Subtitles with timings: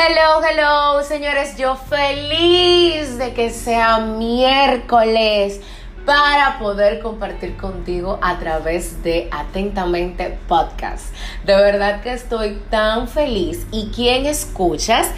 [0.00, 5.60] Hello, hello, señores, yo feliz de que sea miércoles
[6.06, 11.12] para poder compartir contigo a través de Atentamente Podcast.
[11.44, 15.10] De verdad que estoy tan feliz y quien escuchas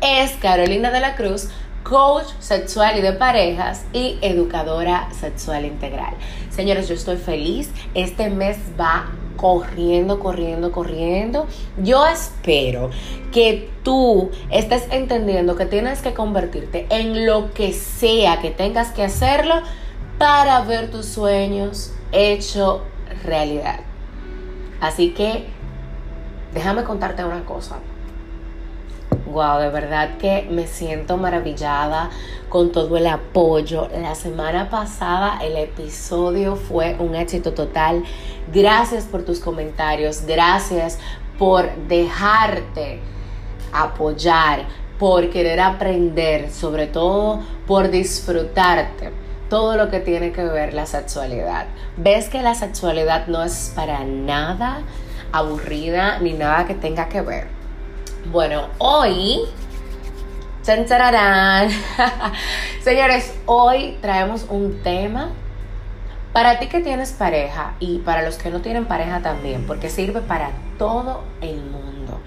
[0.00, 1.48] es Carolina de la Cruz,
[1.82, 6.14] coach sexual y de parejas y educadora sexual integral.
[6.50, 7.72] Señores, yo estoy feliz.
[7.92, 11.46] Este mes va corriendo, corriendo, corriendo.
[11.78, 12.90] Yo espero
[13.32, 19.04] que tú estés entendiendo que tienes que convertirte en lo que sea que tengas que
[19.04, 19.54] hacerlo
[20.18, 22.82] para ver tus sueños hecho
[23.24, 23.80] realidad.
[24.80, 25.46] Así que
[26.52, 27.78] déjame contarte una cosa.
[29.32, 32.08] Wow, de verdad que me siento maravillada
[32.48, 33.88] con todo el apoyo.
[34.00, 38.04] La semana pasada el episodio fue un éxito total.
[38.54, 40.98] Gracias por tus comentarios, gracias
[41.38, 43.00] por dejarte
[43.70, 44.64] apoyar,
[44.98, 49.12] por querer aprender, sobre todo por disfrutarte
[49.50, 51.66] todo lo que tiene que ver la sexualidad.
[51.98, 54.80] Ves que la sexualidad no es para nada
[55.32, 57.57] aburrida ni nada que tenga que ver
[58.26, 59.40] bueno, hoy...
[62.82, 65.30] Señores, hoy traemos un tema
[66.32, 70.20] para ti que tienes pareja y para los que no tienen pareja también, porque sirve
[70.20, 72.20] para todo el mundo.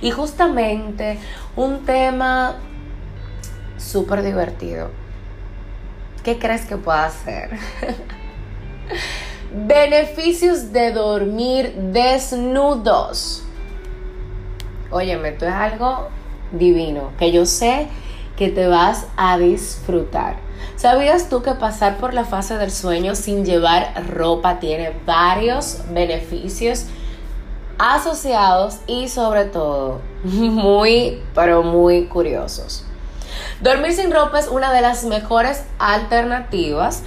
[0.00, 1.18] Y justamente
[1.56, 2.56] un tema
[3.78, 4.90] súper divertido.
[6.22, 7.58] ¿Qué crees que pueda ser?
[9.66, 13.44] Beneficios de dormir desnudos.
[14.90, 16.08] Óyeme, esto es algo
[16.52, 17.88] divino, que yo sé
[18.36, 20.36] que te vas a disfrutar.
[20.76, 26.86] ¿Sabías tú que pasar por la fase del sueño sin llevar ropa tiene varios beneficios
[27.78, 32.84] asociados y sobre todo muy, pero muy curiosos?
[33.60, 37.02] Dormir sin ropa es una de las mejores alternativas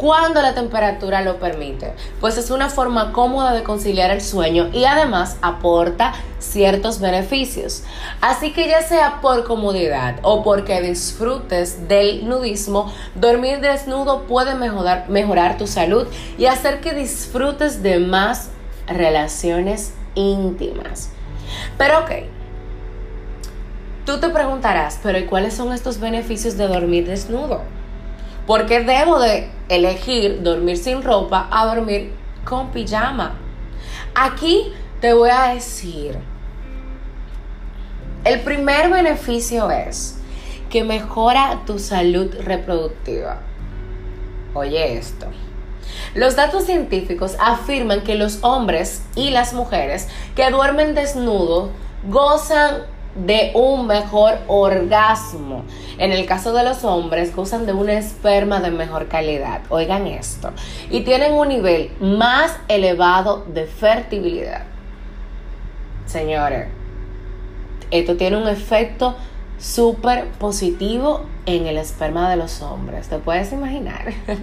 [0.00, 4.86] cuando la temperatura lo permite, pues es una forma cómoda de conciliar el sueño y
[4.86, 7.82] además aporta ciertos beneficios.
[8.22, 15.58] Así que ya sea por comodidad o porque disfrutes del nudismo, dormir desnudo puede mejorar,
[15.58, 16.06] tu salud
[16.38, 18.48] y hacer que disfrutes de más
[18.86, 21.10] relaciones íntimas.
[21.76, 22.10] Pero ok,
[24.06, 27.79] tú te preguntarás, pero ¿y cuáles son estos beneficios de dormir desnudo?
[28.50, 32.12] ¿Por qué debo de elegir dormir sin ropa a dormir
[32.44, 33.36] con pijama?
[34.12, 36.18] Aquí te voy a decir,
[38.24, 40.18] el primer beneficio es
[40.68, 43.38] que mejora tu salud reproductiva.
[44.52, 45.26] Oye esto.
[46.16, 51.70] Los datos científicos afirman que los hombres y las mujeres que duermen desnudos
[52.08, 52.82] gozan
[53.14, 55.64] de un mejor orgasmo.
[55.98, 59.62] En el caso de los hombres, gozan de un esperma de mejor calidad.
[59.68, 60.52] Oigan esto.
[60.90, 64.62] Y tienen un nivel más elevado de fertilidad.
[66.06, 66.68] Señores,
[67.90, 69.16] esto tiene un efecto
[69.58, 73.08] súper positivo en el esperma de los hombres.
[73.08, 74.12] ¿Te puedes imaginar?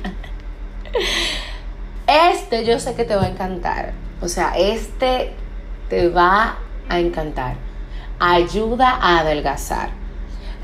[2.08, 3.92] Este yo sé que te va a encantar.
[4.22, 5.34] O sea, este
[5.90, 6.58] te va
[6.88, 7.67] a encantar
[8.20, 9.90] ayuda a adelgazar.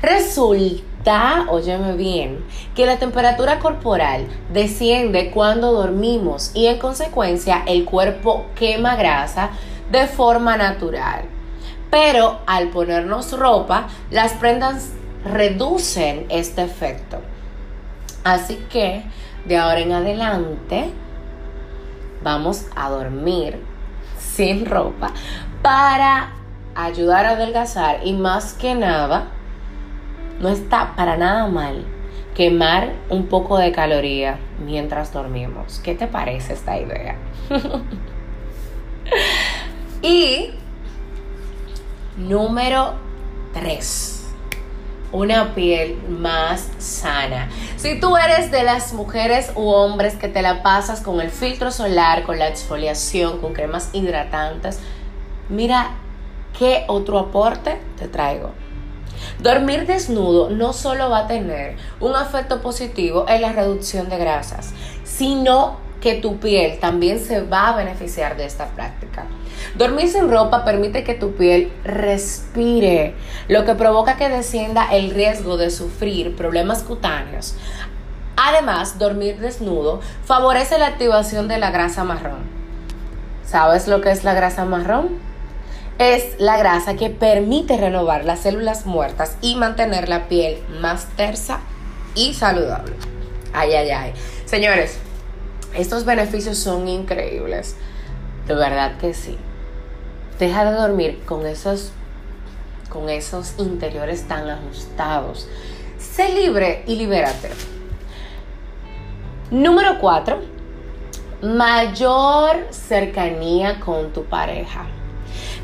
[0.02, 2.44] Resulta, óyeme bien,
[2.74, 9.50] que la temperatura corporal desciende cuando dormimos y en consecuencia el cuerpo quema grasa
[9.90, 11.22] de forma natural.
[11.90, 14.90] Pero al ponernos ropa, las prendas
[15.24, 17.20] reducen este efecto.
[18.24, 19.04] Así que
[19.46, 20.90] de ahora en adelante
[22.22, 23.60] vamos a dormir
[24.18, 25.12] sin ropa
[25.62, 26.32] para
[26.74, 29.28] ayudar a adelgazar y más que nada,
[30.40, 31.84] no está para nada mal
[32.34, 35.80] quemar un poco de caloría mientras dormimos.
[35.82, 37.16] ¿Qué te parece esta idea?
[40.02, 40.50] y
[42.16, 42.94] número
[43.52, 44.14] 3
[45.14, 47.48] una piel más sana.
[47.76, 51.70] Si tú eres de las mujeres u hombres que te la pasas con el filtro
[51.70, 54.80] solar, con la exfoliación, con cremas hidratantes,
[55.48, 55.92] mira
[56.58, 58.50] ¿qué otro aporte te traigo?
[59.38, 64.72] Dormir desnudo no solo va a tener un efecto positivo en la reducción de grasas,
[65.04, 69.24] sino que tu piel también se va a beneficiar de esta práctica.
[69.74, 73.14] Dormir sin ropa permite que tu piel respire,
[73.48, 77.56] lo que provoca que descienda el riesgo de sufrir problemas cutáneos.
[78.36, 82.42] Además, dormir desnudo favorece la activación de la grasa marrón.
[83.46, 85.33] ¿Sabes lo que es la grasa marrón?
[85.98, 91.60] Es la grasa que permite renovar las células muertas y mantener la piel más tersa
[92.14, 92.94] y saludable.
[93.52, 94.12] Ay, ay, ay.
[94.44, 94.98] Señores,
[95.74, 97.76] estos beneficios son increíbles.
[98.46, 99.38] De verdad que sí.
[100.38, 101.92] Deja de dormir con esos
[102.88, 105.48] con esos interiores tan ajustados.
[105.98, 107.50] Sé libre y libérate.
[109.50, 110.40] Número 4.
[111.42, 114.86] Mayor cercanía con tu pareja.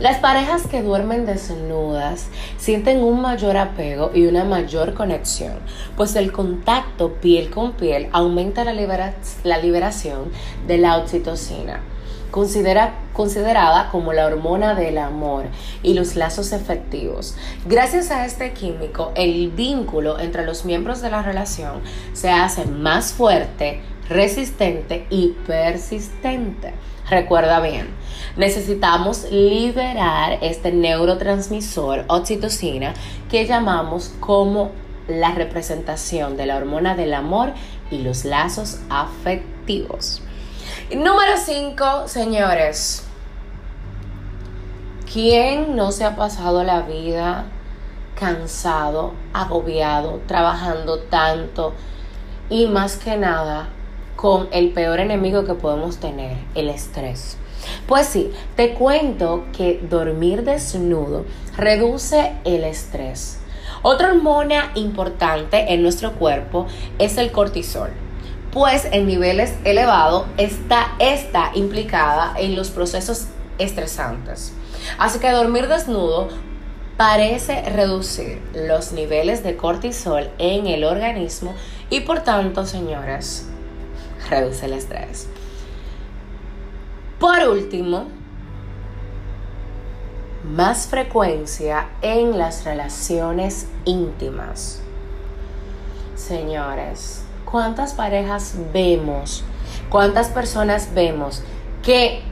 [0.01, 5.59] Las parejas que duermen desnudas sienten un mayor apego y una mayor conexión,
[5.95, 10.33] pues el contacto piel con piel aumenta la, liberación
[10.67, 11.81] de la oxitocina
[12.31, 15.45] considera, considerada como la hormona del amor
[15.83, 17.37] y los lazos efectivos.
[17.67, 21.83] Gracias a este químico, el vínculo entre los miembros de la relación
[22.15, 26.75] se hace más fuerte, resistente y persistente.
[27.09, 27.89] Recuerda bien,
[28.37, 32.93] necesitamos liberar este neurotransmisor oxitocina
[33.31, 34.73] que llamamos como
[35.09, 37.53] la representación de la hormona del amor
[37.91, 40.23] y los lazos afectivos.
[40.95, 43.05] Número 5, señores.
[45.13, 47.47] ¿Quién no se ha pasado la vida
[48.19, 51.75] cansado, agobiado, trabajando tanto
[52.49, 53.71] y más que nada
[54.21, 57.37] con el peor enemigo que podemos tener, el estrés?
[57.87, 61.25] Pues sí, te cuento que dormir desnudo
[61.57, 63.39] reduce el estrés.
[63.83, 66.67] Otra hormona importante en nuestro cuerpo
[66.99, 67.91] es el cortisol
[68.53, 73.27] pues en niveles elevados está implicada en los procesos
[73.59, 74.53] estresantes.
[74.99, 76.29] Así que dormir desnudo
[76.97, 81.55] parece reducir los niveles de cortisol en el organismo
[81.91, 83.47] y por tanto, señores,
[84.29, 85.29] reduce el estrés.
[87.19, 88.09] Por último,
[90.45, 94.83] más frecuencia en las relaciones íntimas.
[96.17, 99.43] Señores, ¿Cuántas parejas vemos?
[99.89, 101.43] ¿Cuántas personas vemos
[101.83, 102.23] que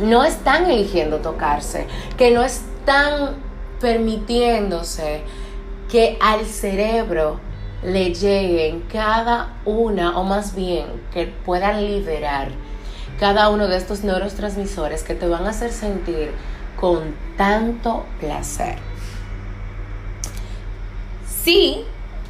[0.00, 1.86] no están eligiendo tocarse?
[2.16, 3.36] Que no están
[3.80, 5.22] permitiéndose
[5.88, 7.38] que al cerebro
[7.82, 12.48] le lleguen cada una, o más bien que puedan liberar
[13.20, 16.30] cada uno de estos neurotransmisores que te van a hacer sentir
[16.80, 18.76] con tanto placer.
[21.26, 21.84] Sí,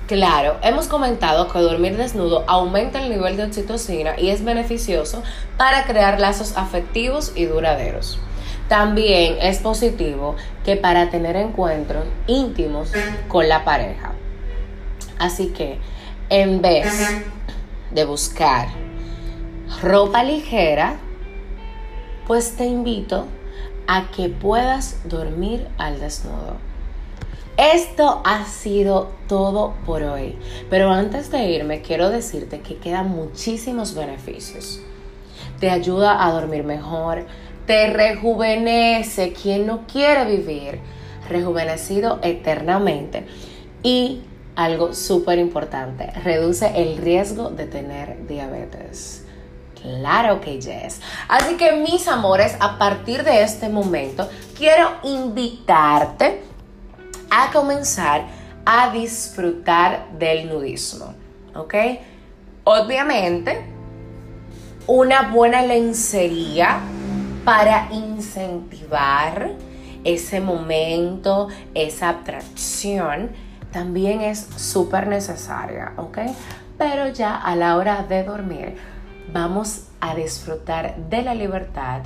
[0.09, 5.23] Claro, hemos comentado que dormir desnudo aumenta el nivel de oxitocina y es beneficioso
[5.59, 8.19] para crear lazos afectivos y duraderos.
[8.71, 10.35] También es positivo
[10.65, 12.91] que para tener encuentros íntimos
[13.29, 14.15] con la pareja.
[15.19, 15.79] Así que
[16.31, 16.87] en vez
[17.91, 18.69] de buscar
[19.83, 20.97] ropa ligera,
[22.27, 23.27] pues te invito
[23.87, 26.57] a que puedas dormir al desnudo.
[27.57, 30.39] Esto ha sido todo por hoy,
[30.71, 34.81] pero antes de irme quiero decirte que quedan muchísimos beneficios.
[35.59, 37.27] Te ayuda a dormir mejor,
[37.67, 40.79] te rejuvenece quien no quiere vivir
[41.29, 43.27] rejuvenecido eternamente
[43.83, 44.23] y
[44.59, 49.25] algo súper importante, reduce el riesgo de tener diabetes.
[49.81, 51.01] Claro que yes.
[51.29, 56.43] Así que mis amores, a partir de este momento, quiero invitarte
[57.31, 58.25] a comenzar
[58.67, 61.15] a disfrutar del nudismo.
[61.55, 61.75] ¿Ok?
[62.65, 63.63] Obviamente,
[64.89, 66.81] una buena lencería
[67.45, 69.53] para incentivar
[70.03, 73.31] ese momento, esa atracción,
[73.73, 76.19] también es súper necesaria, ¿ok?
[76.77, 78.77] Pero ya a la hora de dormir,
[79.33, 82.03] vamos a disfrutar de la libertad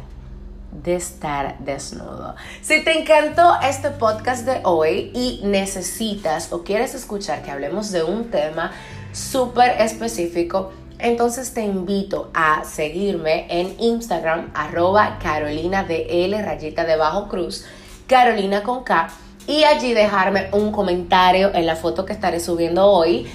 [0.73, 2.35] de estar desnudo.
[2.62, 8.02] Si te encantó este podcast de hoy y necesitas o quieres escuchar que hablemos de
[8.02, 8.73] un tema
[9.12, 16.97] súper específico, entonces te invito a seguirme en Instagram arroba carolina de L rayita de
[16.97, 17.66] bajo cruz,
[18.07, 19.11] Carolina con K,
[19.52, 23.26] y allí dejarme un comentario en la foto que estaré subiendo hoy,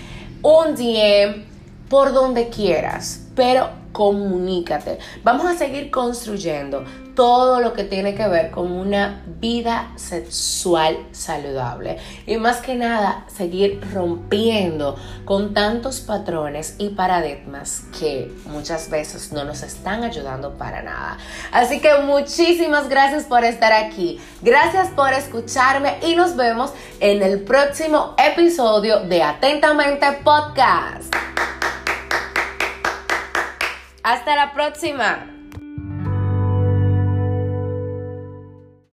[0.41, 1.46] un DM
[1.89, 4.99] por donde quieras, pero comunícate.
[5.23, 6.83] Vamos a seguir construyendo
[7.15, 11.97] todo lo que tiene que ver con una vida sexual saludable.
[12.27, 19.45] Y más que nada, seguir rompiendo con tantos patrones y paradigmas que muchas veces no
[19.45, 21.17] nos están ayudando para nada.
[21.51, 24.21] Así que muchísimas gracias por estar aquí.
[24.43, 31.15] Gracias por escucharme y nos vemos en el próximo episodio de Atentamente Podcast.
[34.07, 35.36] Hasta la próxima.